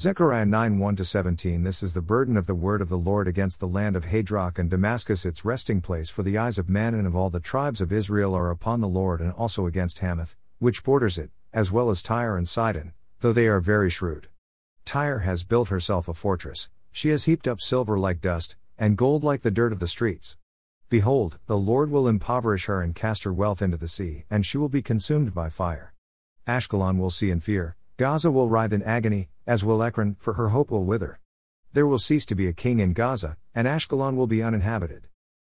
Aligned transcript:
Zechariah 0.00 0.46
9 0.46 0.78
1 0.78 0.96
17 0.96 1.62
This 1.62 1.82
is 1.82 1.92
the 1.92 2.00
burden 2.00 2.38
of 2.38 2.46
the 2.46 2.54
word 2.54 2.80
of 2.80 2.88
the 2.88 2.96
Lord 2.96 3.28
against 3.28 3.60
the 3.60 3.68
land 3.68 3.96
of 3.96 4.06
Hadrach 4.06 4.58
and 4.58 4.70
Damascus, 4.70 5.26
its 5.26 5.44
resting 5.44 5.82
place 5.82 6.08
for 6.08 6.22
the 6.22 6.38
eyes 6.38 6.58
of 6.58 6.70
men 6.70 6.94
and 6.94 7.06
of 7.06 7.14
all 7.14 7.28
the 7.28 7.38
tribes 7.38 7.82
of 7.82 7.92
Israel 7.92 8.34
are 8.34 8.50
upon 8.50 8.80
the 8.80 8.88
Lord, 8.88 9.20
and 9.20 9.30
also 9.32 9.66
against 9.66 9.98
Hamath, 9.98 10.36
which 10.58 10.82
borders 10.82 11.18
it, 11.18 11.30
as 11.52 11.70
well 11.70 11.90
as 11.90 12.02
Tyre 12.02 12.38
and 12.38 12.48
Sidon, 12.48 12.94
though 13.20 13.34
they 13.34 13.46
are 13.46 13.60
very 13.60 13.90
shrewd. 13.90 14.28
Tyre 14.86 15.18
has 15.18 15.44
built 15.44 15.68
herself 15.68 16.08
a 16.08 16.14
fortress, 16.14 16.70
she 16.90 17.10
has 17.10 17.24
heaped 17.24 17.46
up 17.46 17.60
silver 17.60 17.98
like 17.98 18.22
dust, 18.22 18.56
and 18.78 18.96
gold 18.96 19.22
like 19.22 19.42
the 19.42 19.50
dirt 19.50 19.70
of 19.70 19.80
the 19.80 19.86
streets. 19.86 20.38
Behold, 20.88 21.38
the 21.46 21.58
Lord 21.58 21.90
will 21.90 22.08
impoverish 22.08 22.64
her 22.64 22.80
and 22.80 22.94
cast 22.94 23.24
her 23.24 23.34
wealth 23.34 23.60
into 23.60 23.76
the 23.76 23.86
sea, 23.86 24.24
and 24.30 24.46
she 24.46 24.56
will 24.56 24.70
be 24.70 24.80
consumed 24.80 25.34
by 25.34 25.50
fire. 25.50 25.92
Ashkelon 26.46 26.96
will 26.96 27.10
see 27.10 27.30
and 27.30 27.44
fear, 27.44 27.76
Gaza 27.98 28.30
will 28.30 28.48
writhe 28.48 28.72
in 28.72 28.82
agony, 28.82 29.28
as 29.50 29.64
will 29.64 29.82
Ekron, 29.82 30.14
for 30.20 30.34
her 30.34 30.50
hope 30.50 30.70
will 30.70 30.84
wither. 30.84 31.18
There 31.72 31.84
will 31.84 31.98
cease 31.98 32.24
to 32.26 32.36
be 32.36 32.46
a 32.46 32.52
king 32.52 32.78
in 32.78 32.92
Gaza, 32.92 33.36
and 33.52 33.66
Ashkelon 33.66 34.14
will 34.14 34.28
be 34.28 34.44
uninhabited. 34.44 35.08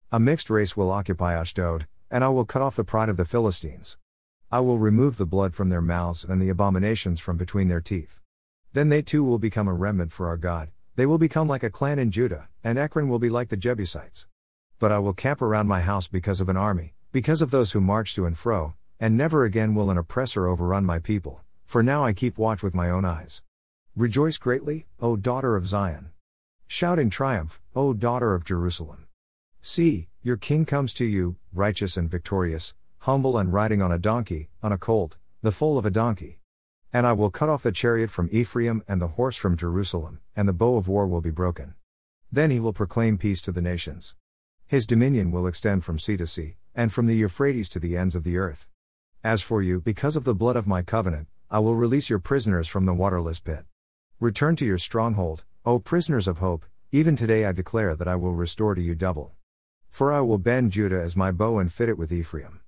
A 0.09 0.21
mixed 0.21 0.49
race 0.49 0.77
will 0.77 0.89
occupy 0.89 1.33
Ashdod, 1.33 1.85
and 2.09 2.23
I 2.23 2.29
will 2.29 2.45
cut 2.45 2.61
off 2.61 2.77
the 2.77 2.85
pride 2.85 3.09
of 3.09 3.17
the 3.17 3.25
Philistines. 3.25 3.97
I 4.49 4.61
will 4.61 4.79
remove 4.79 5.17
the 5.17 5.25
blood 5.25 5.53
from 5.53 5.67
their 5.67 5.81
mouths 5.81 6.23
and 6.23 6.41
the 6.41 6.47
abominations 6.47 7.19
from 7.19 7.35
between 7.35 7.67
their 7.67 7.81
teeth. 7.81 8.21
Then 8.71 8.87
they 8.87 9.01
too 9.01 9.25
will 9.25 9.37
become 9.37 9.67
a 9.67 9.73
remnant 9.73 10.13
for 10.13 10.27
our 10.27 10.37
God, 10.37 10.69
they 10.95 11.05
will 11.05 11.17
become 11.17 11.49
like 11.49 11.63
a 11.63 11.69
clan 11.69 11.99
in 11.99 12.09
Judah, 12.09 12.47
and 12.63 12.79
Ekron 12.79 13.09
will 13.09 13.19
be 13.19 13.29
like 13.29 13.49
the 13.49 13.57
Jebusites. 13.57 14.27
But 14.79 14.93
I 14.93 14.99
will 14.99 15.11
camp 15.11 15.41
around 15.41 15.67
my 15.67 15.81
house 15.81 16.07
because 16.07 16.39
of 16.39 16.47
an 16.47 16.55
army, 16.55 16.93
because 17.11 17.41
of 17.41 17.51
those 17.51 17.73
who 17.73 17.81
march 17.81 18.15
to 18.15 18.25
and 18.25 18.37
fro, 18.37 18.75
and 18.97 19.17
never 19.17 19.43
again 19.43 19.75
will 19.75 19.91
an 19.91 19.97
oppressor 19.97 20.47
overrun 20.47 20.85
my 20.85 20.99
people 20.99 21.41
for 21.69 21.83
now 21.83 22.03
I 22.03 22.13
keep 22.13 22.39
watch 22.39 22.63
with 22.63 22.73
my 22.73 22.89
own 22.89 23.05
eyes. 23.05 23.43
Rejoice 23.95 24.37
greatly, 24.37 24.85
O 24.99 25.15
daughter 25.17 25.55
of 25.55 25.67
Zion. 25.67 26.11
Shout 26.67 26.99
in 26.99 27.09
triumph, 27.09 27.59
O 27.75 27.93
daughter 27.93 28.33
of 28.33 28.45
Jerusalem. 28.45 29.07
See, 29.61 30.07
your 30.21 30.37
king 30.37 30.65
comes 30.65 30.93
to 30.93 31.05
you, 31.05 31.37
righteous 31.51 31.97
and 31.97 32.09
victorious, 32.09 32.73
humble 32.99 33.37
and 33.37 33.51
riding 33.51 33.81
on 33.81 33.91
a 33.91 33.97
donkey, 33.97 34.49
on 34.61 34.71
a 34.71 34.77
colt, 34.77 35.17
the 35.41 35.51
foal 35.51 35.77
of 35.77 35.85
a 35.85 35.91
donkey. 35.91 36.39
And 36.93 37.05
I 37.05 37.13
will 37.13 37.29
cut 37.29 37.49
off 37.49 37.63
the 37.63 37.71
chariot 37.71 38.09
from 38.09 38.29
Ephraim 38.31 38.83
and 38.87 39.01
the 39.01 39.09
horse 39.09 39.35
from 39.35 39.57
Jerusalem, 39.57 40.19
and 40.35 40.47
the 40.47 40.53
bow 40.53 40.77
of 40.77 40.87
war 40.87 41.07
will 41.07 41.21
be 41.21 41.31
broken. 41.31 41.75
Then 42.31 42.51
he 42.51 42.59
will 42.59 42.73
proclaim 42.73 43.17
peace 43.17 43.41
to 43.41 43.51
the 43.51 43.61
nations. 43.61 44.15
His 44.67 44.87
dominion 44.87 45.31
will 45.31 45.47
extend 45.47 45.83
from 45.83 45.99
sea 45.99 46.15
to 46.17 46.27
sea, 46.27 46.57
and 46.75 46.93
from 46.93 47.07
the 47.07 47.15
Euphrates 47.15 47.69
to 47.69 47.79
the 47.79 47.97
ends 47.97 48.15
of 48.15 48.23
the 48.23 48.37
earth. 48.37 48.67
As 49.23 49.41
for 49.41 49.61
you, 49.61 49.81
because 49.81 50.15
of 50.15 50.23
the 50.23 50.35
blood 50.35 50.55
of 50.55 50.67
my 50.67 50.83
covenant, 50.83 51.27
I 51.49 51.59
will 51.59 51.75
release 51.75 52.09
your 52.09 52.19
prisoners 52.19 52.67
from 52.67 52.85
the 52.85 52.93
waterless 52.93 53.39
pit. 53.39 53.65
Return 54.21 54.57
to 54.57 54.65
your 54.65 54.77
stronghold, 54.77 55.45
O 55.65 55.79
prisoners 55.79 56.27
of 56.27 56.39
hope, 56.39 56.65
even 56.91 57.15
today 57.15 57.45
I 57.45 57.53
declare 57.53 57.95
that 57.95 58.07
I 58.09 58.17
will 58.17 58.33
restore 58.33 58.75
to 58.75 58.81
you 58.81 58.93
double. 58.93 59.31
For 59.89 60.11
I 60.11 60.19
will 60.19 60.37
bend 60.37 60.73
Judah 60.73 60.99
as 60.99 61.15
my 61.15 61.31
bow 61.31 61.57
and 61.57 61.71
fit 61.71 61.87
it 61.87 61.97
with 61.97 62.11
Ephraim. 62.11 62.59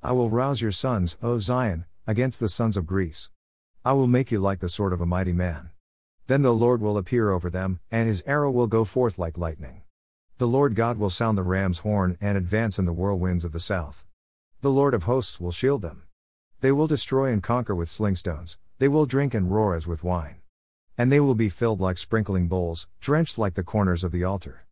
I 0.00 0.12
will 0.12 0.30
rouse 0.30 0.62
your 0.62 0.70
sons, 0.70 1.18
O 1.20 1.40
Zion, 1.40 1.86
against 2.06 2.38
the 2.38 2.48
sons 2.48 2.76
of 2.76 2.86
Greece. 2.86 3.30
I 3.84 3.94
will 3.94 4.06
make 4.06 4.30
you 4.30 4.38
like 4.38 4.60
the 4.60 4.68
sword 4.68 4.92
of 4.92 5.00
a 5.00 5.06
mighty 5.06 5.32
man. 5.32 5.70
Then 6.28 6.42
the 6.42 6.54
Lord 6.54 6.80
will 6.80 6.96
appear 6.96 7.30
over 7.30 7.50
them, 7.50 7.80
and 7.90 8.06
his 8.06 8.22
arrow 8.24 8.52
will 8.52 8.68
go 8.68 8.84
forth 8.84 9.18
like 9.18 9.36
lightning. 9.36 9.82
The 10.38 10.46
Lord 10.46 10.76
God 10.76 10.98
will 10.98 11.10
sound 11.10 11.36
the 11.36 11.42
ram's 11.42 11.80
horn 11.80 12.16
and 12.20 12.38
advance 12.38 12.78
in 12.78 12.84
the 12.84 12.92
whirlwinds 12.92 13.44
of 13.44 13.50
the 13.50 13.58
south. 13.58 14.06
The 14.60 14.70
Lord 14.70 14.94
of 14.94 15.02
hosts 15.02 15.40
will 15.40 15.50
shield 15.50 15.82
them. 15.82 16.04
They 16.60 16.70
will 16.70 16.86
destroy 16.86 17.32
and 17.32 17.42
conquer 17.42 17.74
with 17.74 17.88
slingstones, 17.88 18.56
they 18.78 18.86
will 18.86 19.04
drink 19.04 19.34
and 19.34 19.50
roar 19.50 19.74
as 19.74 19.84
with 19.84 20.04
wine. 20.04 20.41
And 20.98 21.10
they 21.10 21.20
will 21.20 21.34
be 21.34 21.48
filled 21.48 21.80
like 21.80 21.98
sprinkling 21.98 22.48
bowls, 22.48 22.86
drenched 23.00 23.38
like 23.38 23.54
the 23.54 23.62
corners 23.62 24.04
of 24.04 24.12
the 24.12 24.24
altar. 24.24 24.66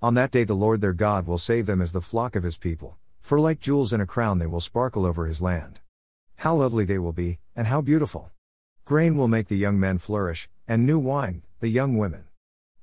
On 0.00 0.14
that 0.14 0.30
day 0.30 0.44
the 0.44 0.54
Lord 0.54 0.80
their 0.80 0.92
God 0.92 1.26
will 1.26 1.38
save 1.38 1.66
them 1.66 1.80
as 1.80 1.92
the 1.92 2.00
flock 2.00 2.36
of 2.36 2.42
his 2.42 2.56
people, 2.56 2.96
for 3.20 3.40
like 3.40 3.58
jewels 3.58 3.92
in 3.92 4.00
a 4.00 4.06
crown 4.06 4.38
they 4.38 4.46
will 4.46 4.60
sparkle 4.60 5.06
over 5.06 5.26
his 5.26 5.42
land. 5.42 5.80
How 6.36 6.54
lovely 6.56 6.84
they 6.84 6.98
will 6.98 7.12
be, 7.12 7.38
and 7.56 7.66
how 7.66 7.80
beautiful! 7.80 8.30
Grain 8.84 9.16
will 9.16 9.28
make 9.28 9.48
the 9.48 9.56
young 9.56 9.80
men 9.80 9.98
flourish, 9.98 10.48
and 10.68 10.84
new 10.84 10.98
wine, 10.98 11.42
the 11.60 11.68
young 11.68 11.96
women. 11.96 12.24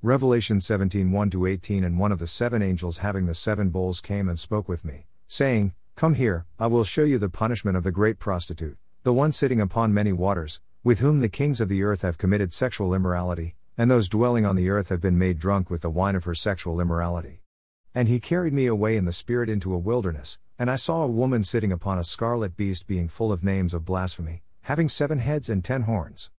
Revelation 0.02 0.60
17 0.60 1.12
1 1.12 1.32
18 1.48 1.84
And 1.84 2.00
one 2.00 2.12
of 2.12 2.18
the 2.18 2.26
seven 2.26 2.64
angels 2.64 2.98
having 2.98 3.28
the 3.28 3.36
seven 3.36 3.70
bowls 3.70 4.02
came 4.02 4.28
and 4.28 4.40
spoke 4.40 4.68
with 4.68 4.84
me, 4.84 5.06
saying, 5.28 5.74
Come 5.96 6.16
here, 6.16 6.48
I 6.58 6.66
will 6.66 6.84
show 6.84 7.04
you 7.04 7.20
the 7.20 7.30
punishment 7.30 7.78
of 7.78 7.84
the 7.84 7.92
great 7.92 8.18
prostitute, 8.18 8.78
the 9.04 9.14
one 9.14 9.32
sitting 9.32 9.62
upon 9.62 9.94
many 9.94 10.12
waters, 10.12 10.60
with 10.84 11.00
whom 11.00 11.20
the 11.20 11.30
kings 11.30 11.62
of 11.62 11.70
the 11.70 11.84
earth 11.84 12.02
have 12.02 12.18
committed 12.18 12.52
sexual 12.52 12.94
immorality, 12.94 13.56
and 13.78 13.90
those 13.90 14.10
dwelling 14.10 14.46
on 14.46 14.56
the 14.56 14.70
earth 14.70 14.90
have 14.90 15.00
been 15.00 15.18
made 15.18 15.38
drunk 15.38 15.70
with 15.70 15.82
the 15.82 15.90
wine 15.90 16.16
of 16.16 16.24
her 16.24 16.34
sexual 16.34 16.80
immorality. 16.80 17.42
And 17.94 18.08
he 18.08 18.20
carried 18.20 18.54
me 18.54 18.66
away 18.66 18.98
in 18.98 19.06
the 19.06 19.12
spirit 19.12 19.50
into 19.50 19.74
a 19.74 19.78
wilderness, 19.78 20.40
and 20.58 20.72
I 20.72 20.78
saw 20.78 21.04
a 21.04 21.08
woman 21.08 21.44
sitting 21.44 21.72
upon 21.72 22.00
a 22.00 22.04
scarlet 22.04 22.58
beast 22.58 22.88
being 22.88 23.08
full 23.08 23.32
of 23.32 23.44
names 23.44 23.74
of 23.74 23.86
blasphemy, 23.86 24.44
having 24.62 24.90
seven 24.90 25.20
heads 25.20 25.50
and 25.50 25.64
ten 25.64 25.84
horns. 25.84 26.32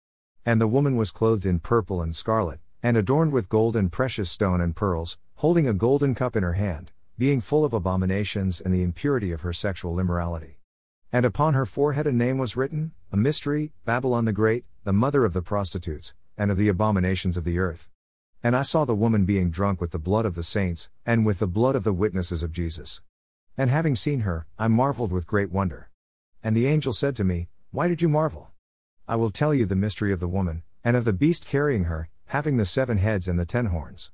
And 0.44 0.60
the 0.60 0.66
woman 0.66 0.97
was 0.97 1.10
clothed 1.10 1.47
in 1.47 1.60
purple 1.60 2.03
and 2.03 2.14
scarlet, 2.14 2.60
and 2.82 2.97
adorned 2.97 3.32
with 3.32 3.48
gold 3.48 3.76
and 3.76 3.92
precious 3.92 4.30
stone 4.30 4.60
and 4.60 4.74
pearls, 4.74 5.19
holding 5.36 5.69
a 5.69 5.74
golden 5.74 6.14
cup 6.14 6.34
in 6.34 6.42
her 6.42 6.54
hand 6.54 6.91
being 7.19 7.41
full 7.41 7.64
of 7.64 7.72
abominations 7.72 8.60
and 8.60 8.74
the 8.74 8.82
impurity 8.82 9.30
of 9.30 9.42
her 9.42 9.53
sexual 9.53 10.00
immorality. 10.00 10.59
And 11.15 11.27
upon 11.27 11.53
her 11.53 11.67
forehead 11.67 12.06
a 12.06 12.12
name 12.12 12.39
was 12.39 12.56
written, 12.56 12.93
a 13.12 13.19
mystery, 13.19 13.73
Babylon 13.84 14.25
the 14.25 14.33
Great, 14.33 14.65
the 14.84 14.95
mother 14.95 15.27
of 15.27 15.34
the 15.34 15.43
prostitutes, 15.43 16.15
and 16.39 16.50
of 16.50 16.56
the 16.56 16.69
abominations 16.69 17.37
of 17.37 17.45
the 17.45 17.59
earth. 17.59 17.91
And 18.43 18.56
I 18.56 18.62
saw 18.62 18.87
the 18.87 18.95
woman 18.95 19.27
being 19.27 19.51
drunk 19.51 19.78
with 19.78 19.91
the 19.91 19.99
blood 19.99 20.25
of 20.25 20.34
the 20.34 20.43
saints, 20.43 20.89
and 21.05 21.27
with 21.27 21.39
the 21.39 21.47
blood 21.47 21.77
of 21.77 21.84
the 21.84 21.93
witnesses 21.93 22.43
of 22.43 22.51
Jesus. 22.51 23.03
And 23.59 23.69
having 23.69 23.95
seen 23.95 24.21
her, 24.21 24.47
I 24.59 24.69
marveled 24.69 25.12
with 25.12 25.27
great 25.27 25.53
wonder. 25.53 25.91
And 26.43 26.56
the 26.56 26.67
angel 26.67 26.95
said 26.95 27.15
to 27.17 27.25
me, 27.25 27.49
Why 27.71 27.89
did 27.89 28.01
you 28.01 28.09
marvel? 28.09 28.51
I 29.06 29.17
will 29.17 29.31
tell 29.31 29.53
you 29.53 29.67
the 29.67 29.77
mystery 29.77 30.12
of 30.12 30.21
the 30.21 30.28
woman, 30.28 30.62
and 30.83 30.97
of 30.97 31.05
the 31.05 31.12
beast 31.12 31.47
carrying 31.47 31.84
her, 31.84 32.09
having 32.28 32.56
the 32.56 32.65
seven 32.65 32.97
heads 32.97 33.28
and 33.28 33.39
the 33.39 33.45
ten 33.45 33.67
horns. 33.67 34.11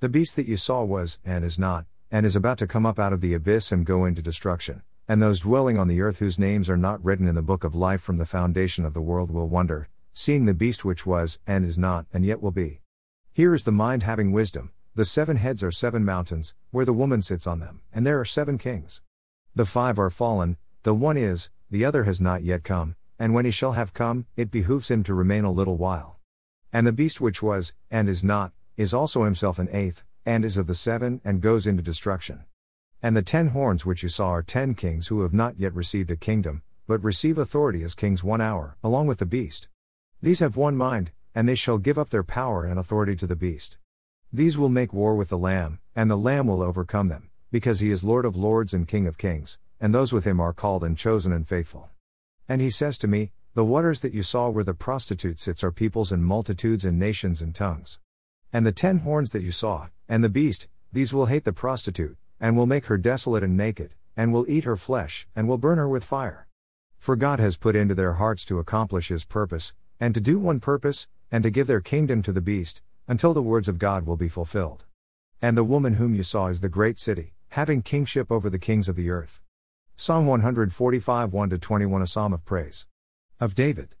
The 0.00 0.08
beast 0.08 0.34
that 0.36 0.48
you 0.48 0.56
saw 0.56 0.82
was, 0.82 1.18
and 1.26 1.44
is 1.44 1.58
not, 1.58 1.84
and 2.10 2.24
is 2.24 2.34
about 2.34 2.56
to 2.58 2.66
come 2.66 2.86
up 2.86 2.98
out 2.98 3.12
of 3.12 3.20
the 3.20 3.34
abyss 3.34 3.70
and 3.70 3.84
go 3.84 4.06
into 4.06 4.22
destruction. 4.22 4.82
And 5.10 5.22
those 5.22 5.40
dwelling 5.40 5.78
on 5.78 5.88
the 5.88 6.02
earth 6.02 6.18
whose 6.18 6.38
names 6.38 6.68
are 6.68 6.76
not 6.76 7.02
written 7.02 7.26
in 7.26 7.34
the 7.34 7.40
book 7.40 7.64
of 7.64 7.74
life 7.74 8.02
from 8.02 8.18
the 8.18 8.26
foundation 8.26 8.84
of 8.84 8.92
the 8.92 9.00
world 9.00 9.30
will 9.30 9.48
wonder, 9.48 9.88
seeing 10.12 10.44
the 10.44 10.52
beast 10.52 10.84
which 10.84 11.06
was, 11.06 11.38
and 11.46 11.64
is 11.64 11.78
not, 11.78 12.04
and 12.12 12.26
yet 12.26 12.42
will 12.42 12.50
be. 12.50 12.82
Here 13.32 13.54
is 13.54 13.64
the 13.64 13.72
mind 13.72 14.02
having 14.02 14.32
wisdom. 14.32 14.70
The 14.94 15.06
seven 15.06 15.38
heads 15.38 15.62
are 15.62 15.70
seven 15.70 16.04
mountains, 16.04 16.54
where 16.72 16.84
the 16.84 16.92
woman 16.92 17.22
sits 17.22 17.46
on 17.46 17.58
them, 17.58 17.80
and 17.90 18.06
there 18.06 18.20
are 18.20 18.26
seven 18.26 18.58
kings. 18.58 19.00
The 19.54 19.64
five 19.64 19.98
are 19.98 20.10
fallen, 20.10 20.58
the 20.82 20.94
one 20.94 21.16
is, 21.16 21.50
the 21.70 21.86
other 21.86 22.04
has 22.04 22.20
not 22.20 22.42
yet 22.42 22.62
come, 22.62 22.94
and 23.18 23.32
when 23.32 23.46
he 23.46 23.50
shall 23.50 23.72
have 23.72 23.94
come, 23.94 24.26
it 24.36 24.50
behooves 24.50 24.90
him 24.90 25.02
to 25.04 25.14
remain 25.14 25.44
a 25.44 25.52
little 25.52 25.76
while. 25.76 26.18
And 26.70 26.86
the 26.86 26.92
beast 26.92 27.18
which 27.18 27.42
was, 27.42 27.72
and 27.90 28.10
is 28.10 28.22
not, 28.22 28.52
is 28.76 28.92
also 28.92 29.24
himself 29.24 29.58
an 29.58 29.68
eighth, 29.72 30.04
and 30.26 30.44
is 30.44 30.58
of 30.58 30.66
the 30.66 30.74
seven, 30.74 31.22
and 31.24 31.40
goes 31.40 31.66
into 31.66 31.82
destruction. 31.82 32.44
And 33.00 33.16
the 33.16 33.22
ten 33.22 33.48
horns 33.48 33.86
which 33.86 34.02
you 34.02 34.08
saw 34.08 34.30
are 34.30 34.42
ten 34.42 34.74
kings 34.74 35.06
who 35.06 35.22
have 35.22 35.32
not 35.32 35.58
yet 35.58 35.72
received 35.72 36.10
a 36.10 36.16
kingdom, 36.16 36.62
but 36.88 37.02
receive 37.04 37.38
authority 37.38 37.84
as 37.84 37.94
kings 37.94 38.24
one 38.24 38.40
hour, 38.40 38.76
along 38.82 39.06
with 39.06 39.18
the 39.18 39.26
beast. 39.26 39.68
These 40.20 40.40
have 40.40 40.56
one 40.56 40.76
mind, 40.76 41.12
and 41.32 41.48
they 41.48 41.54
shall 41.54 41.78
give 41.78 41.96
up 41.96 42.10
their 42.10 42.24
power 42.24 42.64
and 42.64 42.76
authority 42.76 43.14
to 43.16 43.26
the 43.26 43.36
beast. 43.36 43.78
These 44.32 44.58
will 44.58 44.68
make 44.68 44.92
war 44.92 45.14
with 45.14 45.28
the 45.28 45.38
Lamb, 45.38 45.78
and 45.94 46.10
the 46.10 46.16
Lamb 46.16 46.48
will 46.48 46.60
overcome 46.60 47.06
them, 47.08 47.30
because 47.52 47.78
he 47.78 47.92
is 47.92 48.02
Lord 48.02 48.24
of 48.24 48.34
lords 48.34 48.74
and 48.74 48.88
King 48.88 49.06
of 49.06 49.16
kings, 49.16 49.58
and 49.80 49.94
those 49.94 50.12
with 50.12 50.24
him 50.24 50.40
are 50.40 50.52
called 50.52 50.82
and 50.82 50.98
chosen 50.98 51.32
and 51.32 51.46
faithful. 51.46 51.90
And 52.48 52.60
he 52.60 52.70
says 52.70 52.98
to 52.98 53.06
me, 53.06 53.30
The 53.54 53.64
waters 53.64 54.00
that 54.00 54.12
you 54.12 54.24
saw 54.24 54.48
where 54.48 54.64
the 54.64 54.74
prostitute 54.74 55.38
sits 55.38 55.62
are 55.62 55.70
peoples 55.70 56.10
and 56.10 56.24
multitudes 56.24 56.84
and 56.84 56.98
nations 56.98 57.40
and 57.40 57.54
tongues. 57.54 58.00
And 58.52 58.66
the 58.66 58.72
ten 58.72 58.98
horns 58.98 59.30
that 59.30 59.42
you 59.42 59.52
saw, 59.52 59.86
and 60.08 60.24
the 60.24 60.28
beast, 60.28 60.66
these 60.92 61.14
will 61.14 61.26
hate 61.26 61.44
the 61.44 61.52
prostitute, 61.52 62.16
and 62.40 62.56
will 62.56 62.66
make 62.66 62.86
her 62.86 62.98
desolate 62.98 63.42
and 63.42 63.56
naked, 63.56 63.94
and 64.16 64.32
will 64.32 64.48
eat 64.48 64.64
her 64.64 64.76
flesh, 64.76 65.26
and 65.34 65.48
will 65.48 65.58
burn 65.58 65.78
her 65.78 65.88
with 65.88 66.04
fire. 66.04 66.46
For 66.98 67.16
God 67.16 67.40
has 67.40 67.56
put 67.56 67.76
into 67.76 67.94
their 67.94 68.14
hearts 68.14 68.44
to 68.46 68.58
accomplish 68.58 69.08
his 69.08 69.24
purpose, 69.24 69.74
and 70.00 70.14
to 70.14 70.20
do 70.20 70.38
one 70.38 70.60
purpose, 70.60 71.08
and 71.30 71.42
to 71.42 71.50
give 71.50 71.66
their 71.66 71.80
kingdom 71.80 72.22
to 72.22 72.32
the 72.32 72.40
beast, 72.40 72.82
until 73.06 73.32
the 73.32 73.42
words 73.42 73.68
of 73.68 73.78
God 73.78 74.06
will 74.06 74.16
be 74.16 74.28
fulfilled. 74.28 74.86
And 75.40 75.56
the 75.56 75.64
woman 75.64 75.94
whom 75.94 76.14
you 76.14 76.22
saw 76.22 76.48
is 76.48 76.60
the 76.60 76.68
great 76.68 76.98
city, 76.98 77.34
having 77.50 77.82
kingship 77.82 78.30
over 78.30 78.50
the 78.50 78.58
kings 78.58 78.88
of 78.88 78.96
the 78.96 79.10
earth. 79.10 79.40
Psalm 79.96 80.26
145 80.26 81.32
1 81.32 81.50
21 81.50 82.02
A 82.02 82.06
psalm 82.06 82.32
of 82.32 82.44
praise. 82.44 82.86
Of 83.40 83.54
David. 83.54 83.94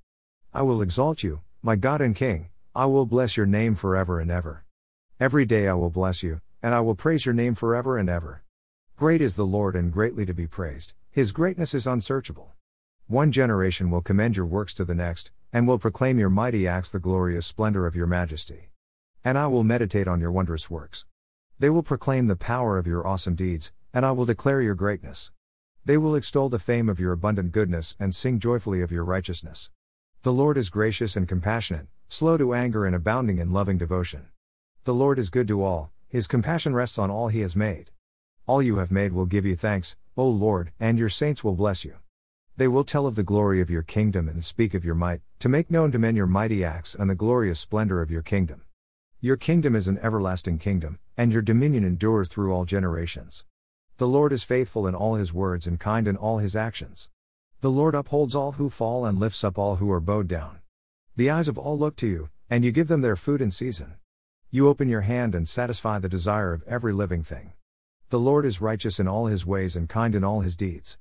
I 0.52 0.62
will 0.62 0.82
exalt 0.82 1.22
you, 1.22 1.40
my 1.62 1.76
God 1.76 2.00
and 2.00 2.14
King, 2.14 2.50
I 2.74 2.86
will 2.86 3.06
bless 3.06 3.36
your 3.36 3.46
name 3.46 3.74
forever 3.74 4.20
and 4.20 4.30
ever. 4.30 4.64
Every 5.18 5.44
day 5.44 5.66
I 5.66 5.74
will 5.74 5.90
bless 5.90 6.22
you, 6.22 6.40
and 6.62 6.74
I 6.74 6.80
will 6.80 6.94
praise 6.94 7.24
your 7.24 7.34
name 7.34 7.54
forever 7.54 7.98
and 7.98 8.08
ever. 8.08 8.42
Great 8.96 9.20
is 9.20 9.36
the 9.36 9.46
Lord 9.46 9.76
and 9.76 9.92
greatly 9.92 10.26
to 10.26 10.34
be 10.34 10.46
praised, 10.46 10.94
his 11.10 11.32
greatness 11.32 11.74
is 11.74 11.86
unsearchable. 11.86 12.52
One 13.06 13.32
generation 13.32 13.90
will 13.90 14.02
commend 14.02 14.36
your 14.36 14.46
works 14.46 14.74
to 14.74 14.84
the 14.84 14.94
next, 14.94 15.30
and 15.52 15.66
will 15.66 15.78
proclaim 15.78 16.18
your 16.18 16.30
mighty 16.30 16.66
acts, 16.68 16.90
the 16.90 16.98
glorious 16.98 17.46
splendor 17.46 17.86
of 17.86 17.94
your 17.94 18.06
majesty. 18.06 18.70
And 19.24 19.38
I 19.38 19.46
will 19.46 19.64
meditate 19.64 20.06
on 20.08 20.20
your 20.20 20.32
wondrous 20.32 20.68
works. 20.68 21.06
They 21.58 21.70
will 21.70 21.82
proclaim 21.82 22.26
the 22.26 22.36
power 22.36 22.76
of 22.76 22.86
your 22.86 23.06
awesome 23.06 23.34
deeds, 23.34 23.72
and 23.94 24.04
I 24.04 24.12
will 24.12 24.26
declare 24.26 24.60
your 24.60 24.74
greatness. 24.74 25.32
They 25.84 25.96
will 25.96 26.14
extol 26.14 26.48
the 26.48 26.58
fame 26.58 26.88
of 26.88 27.00
your 27.00 27.12
abundant 27.12 27.52
goodness 27.52 27.96
and 27.98 28.14
sing 28.14 28.38
joyfully 28.38 28.82
of 28.82 28.92
your 28.92 29.04
righteousness. 29.04 29.70
The 30.22 30.32
Lord 30.32 30.58
is 30.58 30.68
gracious 30.68 31.16
and 31.16 31.26
compassionate, 31.26 31.86
slow 32.08 32.36
to 32.36 32.52
anger 32.52 32.84
and 32.84 32.94
abounding 32.94 33.38
in 33.38 33.52
loving 33.52 33.78
devotion. 33.78 34.26
The 34.84 34.94
Lord 34.94 35.18
is 35.18 35.30
good 35.30 35.48
to 35.48 35.62
all, 35.64 35.92
his 36.08 36.26
compassion 36.26 36.74
rests 36.74 36.98
on 36.98 37.10
all 37.10 37.28
he 37.28 37.40
has 37.40 37.54
made. 37.54 37.90
All 38.46 38.62
you 38.62 38.78
have 38.78 38.90
made 38.90 39.12
will 39.12 39.26
give 39.26 39.44
you 39.44 39.54
thanks, 39.54 39.94
O 40.16 40.26
Lord, 40.26 40.72
and 40.80 40.98
your 40.98 41.10
saints 41.10 41.44
will 41.44 41.54
bless 41.54 41.84
you. 41.84 41.96
They 42.56 42.66
will 42.66 42.82
tell 42.82 43.06
of 43.06 43.14
the 43.14 43.22
glory 43.22 43.60
of 43.60 43.68
your 43.68 43.82
kingdom 43.82 44.26
and 44.26 44.42
speak 44.42 44.72
of 44.72 44.84
your 44.84 44.94
might, 44.94 45.20
to 45.40 45.48
make 45.50 45.70
known 45.70 45.92
to 45.92 45.98
men 45.98 46.16
your 46.16 46.26
mighty 46.26 46.64
acts 46.64 46.94
and 46.94 47.10
the 47.10 47.14
glorious 47.14 47.60
splendor 47.60 48.00
of 48.00 48.10
your 48.10 48.22
kingdom. 48.22 48.62
Your 49.20 49.36
kingdom 49.36 49.76
is 49.76 49.86
an 49.86 49.98
everlasting 49.98 50.58
kingdom, 50.58 50.98
and 51.16 51.30
your 51.30 51.42
dominion 51.42 51.84
endures 51.84 52.28
through 52.28 52.54
all 52.54 52.64
generations. 52.64 53.44
The 53.98 54.08
Lord 54.08 54.32
is 54.32 54.44
faithful 54.44 54.86
in 54.86 54.94
all 54.94 55.16
his 55.16 55.34
words 55.34 55.66
and 55.66 55.78
kind 55.78 56.08
in 56.08 56.16
all 56.16 56.38
his 56.38 56.56
actions. 56.56 57.10
The 57.60 57.70
Lord 57.70 57.94
upholds 57.94 58.34
all 58.34 58.52
who 58.52 58.70
fall 58.70 59.04
and 59.04 59.20
lifts 59.20 59.44
up 59.44 59.58
all 59.58 59.76
who 59.76 59.92
are 59.92 60.00
bowed 60.00 60.26
down. 60.26 60.60
The 61.16 61.28
eyes 61.28 61.48
of 61.48 61.58
all 61.58 61.78
look 61.78 61.96
to 61.96 62.06
you, 62.06 62.30
and 62.48 62.64
you 62.64 62.72
give 62.72 62.88
them 62.88 63.02
their 63.02 63.16
food 63.16 63.42
in 63.42 63.50
season. 63.50 63.97
You 64.50 64.68
open 64.68 64.88
your 64.88 65.02
hand 65.02 65.34
and 65.34 65.46
satisfy 65.46 65.98
the 65.98 66.08
desire 66.08 66.54
of 66.54 66.62
every 66.62 66.94
living 66.94 67.22
thing. 67.22 67.52
The 68.08 68.18
Lord 68.18 68.46
is 68.46 68.62
righteous 68.62 68.98
in 68.98 69.06
all 69.06 69.26
his 69.26 69.44
ways 69.44 69.76
and 69.76 69.90
kind 69.90 70.14
in 70.14 70.24
all 70.24 70.40
his 70.40 70.56
deeds. 70.56 70.96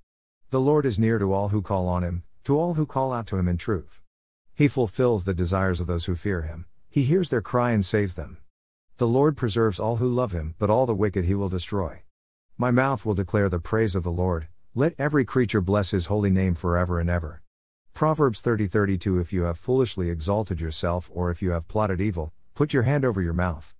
The 0.50 0.60
Lord 0.60 0.86
is 0.86 1.00
near 1.00 1.18
to 1.18 1.32
all 1.32 1.48
who 1.48 1.62
call 1.62 1.88
on 1.88 2.04
him, 2.04 2.24
to 2.44 2.60
all 2.60 2.74
who 2.74 2.86
call 2.86 3.14
out 3.14 3.26
to 3.28 3.38
him 3.38 3.48
in 3.48 3.56
truth. 3.56 4.02
He 4.54 4.68
fulfills 4.68 5.24
the 5.24 5.34
desires 5.34 5.80
of 5.80 5.88
those 5.88 6.08
who 6.08 6.16
fear 6.16 6.42
him, 6.42 6.66
he 6.90 7.04
hears 7.04 7.30
their 7.30 7.42
cry 7.42 7.72
and 7.72 7.86
saves 7.86 8.16
them. 8.16 8.40
The 8.98 9.08
Lord 9.08 9.38
preserves 9.38 9.80
all 9.80 9.96
who 9.96 10.10
love 10.10 10.34
him, 10.34 10.56
but 10.60 10.70
all 10.70 10.86
the 10.86 10.94
wicked 10.94 11.24
he 11.24 11.34
will 11.34 11.48
destroy. 11.48 12.04
My 12.58 12.72
mouth 12.72 13.06
will 13.06 13.14
declare 13.14 13.48
the 13.48 13.60
praise 13.60 13.96
of 13.96 14.04
the 14.04 14.12
Lord, 14.12 14.50
let 14.76 14.94
every 15.00 15.24
creature 15.24 15.62
bless 15.62 15.92
his 15.92 16.08
holy 16.08 16.32
name 16.32 16.54
forever 16.54 17.00
and 17.00 17.10
ever. 17.10 17.44
Proverbs 17.94 18.42
30 18.42 18.68
32 18.68 19.20
If 19.20 19.32
you 19.32 19.44
have 19.44 19.58
foolishly 19.58 20.10
exalted 20.10 20.60
yourself 20.60 21.10
or 21.14 21.32
if 21.32 21.42
you 21.42 21.52
have 21.52 21.70
plotted 21.70 22.02
evil, 22.02 22.34
put 22.58 22.74
your 22.74 22.84
hand 22.84 23.06
over 23.06 23.22
your 23.22 23.34
mouth. 23.36 23.76